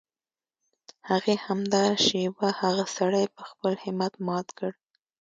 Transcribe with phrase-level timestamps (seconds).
[1.09, 4.71] هغې همدا شېبه هغه سړی په خپل همت مات کړ.